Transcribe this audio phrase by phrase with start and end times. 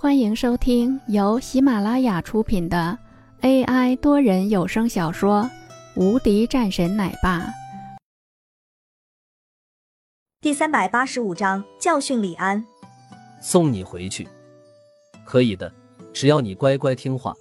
[0.00, 2.96] 欢迎收听由喜马拉雅出品的
[3.40, 5.42] AI 多人有声小说
[6.00, 7.40] 《无敌战神奶爸》
[10.40, 12.64] 第三百八十五章教训李安。
[13.40, 14.28] 送你回去，
[15.24, 15.74] 可以的，
[16.12, 17.34] 只要你乖乖听话，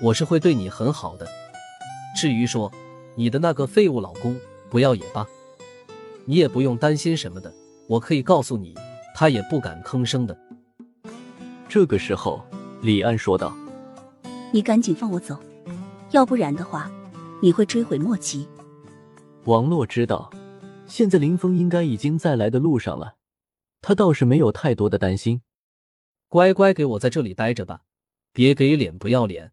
[0.00, 1.28] 我是会对你很好的。
[2.16, 2.72] 至于说
[3.16, 4.34] 你的那个废物老公
[4.70, 5.26] 不要也罢，
[6.24, 7.52] 你也不用担心什么的，
[7.86, 8.74] 我可以告诉你，
[9.14, 10.34] 他也不敢吭声的。
[11.68, 12.42] 这个时候，
[12.80, 13.54] 李安说道
[14.52, 15.38] ：“你赶紧放我走，
[16.12, 16.90] 要不然的话，
[17.42, 18.48] 你会追悔莫及。”
[19.44, 20.30] 王洛知道，
[20.86, 23.16] 现在林峰应该已经在来的路上了，
[23.82, 25.42] 他倒是没有太多的担心。
[26.28, 27.82] 乖乖给我在这里待着吧，
[28.32, 29.52] 别给脸不要脸。”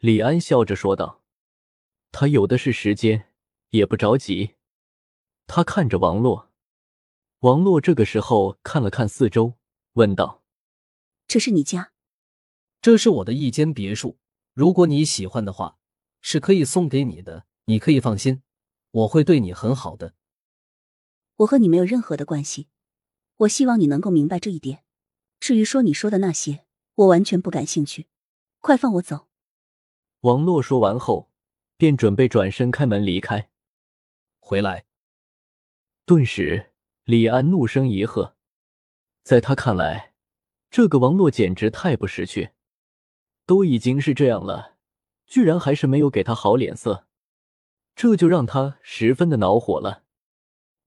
[0.00, 1.22] 李安笑着说道
[2.10, 3.28] ，“他有的是时间，
[3.70, 4.56] 也不着急。”
[5.46, 6.48] 他看着王洛，
[7.40, 9.54] 王洛这个时候看了看四周，
[9.92, 10.39] 问道。
[11.30, 11.92] 这是你家，
[12.82, 14.18] 这是我的一间别墅。
[14.52, 15.78] 如果你喜欢的话，
[16.20, 17.46] 是可以送给你的。
[17.66, 18.42] 你可以放心，
[18.90, 20.16] 我会对你很好的。
[21.36, 22.66] 我和你没有任何的关系，
[23.36, 24.82] 我希望你能够明白这一点。
[25.38, 28.08] 至于说你说的那些，我完全不感兴趣。
[28.58, 29.28] 快放我走！
[30.22, 31.30] 王洛说完后，
[31.76, 33.50] 便准备转身开门离开。
[34.40, 34.84] 回来！
[36.04, 36.72] 顿时，
[37.04, 38.34] 李安怒声一喝，
[39.22, 40.09] 在他看来。
[40.70, 42.50] 这个王洛简直太不识趣，
[43.44, 44.76] 都已经是这样了，
[45.26, 47.08] 居然还是没有给他好脸色，
[47.96, 50.04] 这就让他十分的恼火了。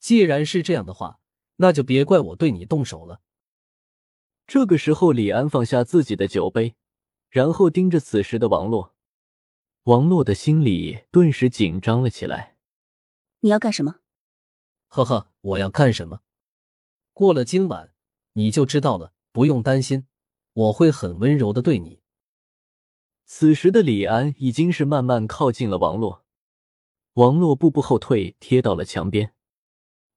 [0.00, 1.20] 既然是这样的话，
[1.56, 3.20] 那就别怪我对你动手了。
[4.48, 6.74] 这个时候，李安放下自己的酒杯，
[7.28, 8.96] 然后盯着此时的王洛，
[9.84, 12.56] 王洛的心里顿时紧张了起来。
[13.40, 14.00] 你要干什么？
[14.88, 16.22] 呵呵，我要干什么？
[17.12, 17.92] 过了今晚，
[18.32, 19.12] 你就知道了。
[19.32, 20.06] 不用担心，
[20.52, 22.00] 我会很温柔的对你。
[23.24, 26.24] 此时的李安已经是慢慢靠近了王洛，
[27.12, 29.34] 王洛步步后退，贴到了墙边，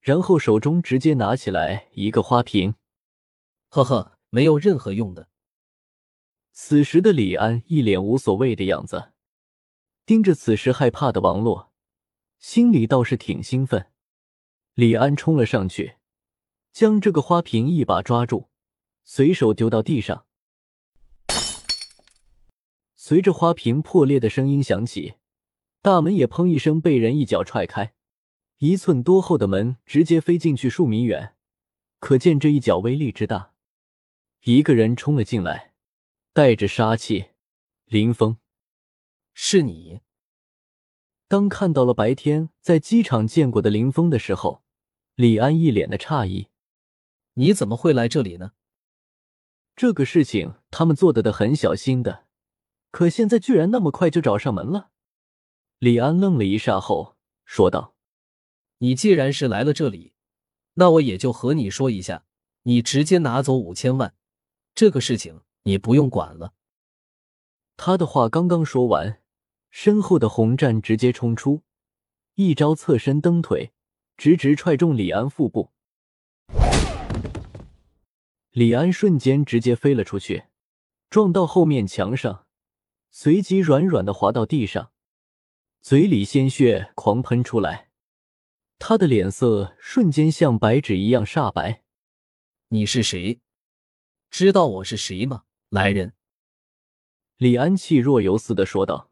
[0.00, 2.74] 然后手中直接拿起来一个花瓶，
[3.68, 5.28] 呵呵，没有任何用的。
[6.52, 9.12] 此时的李安一脸无所谓的样子，
[10.06, 11.72] 盯着此时害怕的王洛，
[12.38, 13.90] 心里倒是挺兴奋。
[14.74, 15.96] 李安冲了上去，
[16.72, 18.48] 将这个花瓶一把抓住。
[19.04, 20.26] 随手丢到地上，
[22.96, 25.16] 随着花瓶破裂的声音响起，
[25.82, 27.94] 大门也砰一声被人一脚踹开，
[28.58, 31.36] 一寸多厚的门直接飞进去数米远，
[32.00, 33.52] 可见这一脚威力之大。
[34.44, 35.74] 一个人冲了进来，
[36.32, 37.26] 带着杀气。
[37.84, 38.38] 林峰，
[39.34, 40.00] 是你？
[41.28, 44.64] 当看到了白天在机场见过的林峰的时候，
[45.14, 46.48] 李安一脸的诧异
[47.34, 48.52] ：“你怎么会来这里呢？”
[49.76, 52.26] 这个事情他们做的的很小心的，
[52.92, 54.90] 可现在居然那么快就找上门了。
[55.78, 57.96] 李安愣了一下后说道
[58.78, 60.12] ：“你既然是来了这里，
[60.74, 62.24] 那我也就和你说一下，
[62.62, 64.14] 你直接拿走五千万，
[64.76, 66.54] 这个事情你不用管了。”
[67.76, 69.20] 他的话刚刚说完，
[69.70, 71.62] 身后的红战直接冲出，
[72.36, 73.72] 一招侧身蹬腿，
[74.16, 75.72] 直直踹中李安腹部。
[78.54, 80.44] 李安瞬间直接飞了出去，
[81.10, 82.46] 撞到后面墙上，
[83.10, 84.92] 随即软软的滑到地上，
[85.80, 87.90] 嘴里鲜血狂喷出来，
[88.78, 91.82] 他的脸色瞬间像白纸一样煞白。
[92.68, 93.40] 你是谁？
[94.30, 95.42] 知道我是谁吗？
[95.70, 96.12] 来人！
[97.38, 99.10] 李安气若游丝的说道。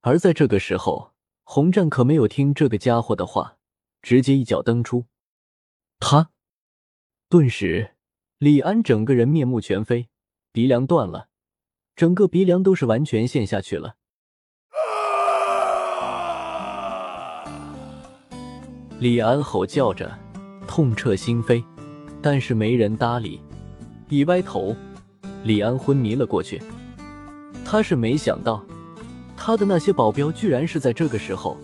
[0.00, 3.58] 而在这个时候，洪战可没有听这个家伙的话，
[4.00, 5.04] 直接一脚蹬出，
[5.98, 6.30] 他
[7.28, 7.90] 顿时。
[8.38, 10.08] 李安整个人面目全非，
[10.52, 11.28] 鼻梁断了，
[11.94, 13.94] 整个鼻梁都是完全陷下去了。
[18.98, 20.12] 李安吼叫着，
[20.66, 21.64] 痛彻心扉，
[22.20, 23.40] 但是没人搭理。
[24.08, 24.74] 一歪头，
[25.44, 26.60] 李安昏迷了过去。
[27.64, 28.64] 他是没想到，
[29.36, 31.56] 他的那些保镖居然是在这个时候，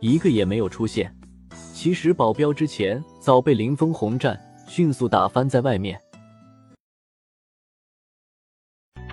[0.00, 1.14] 一个也没有出现。
[1.74, 6.00] 其实保镖之前早被林峰红战迅速打翻在外面。